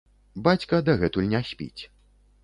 [0.45, 1.81] Бацька дагэтуль не спіць.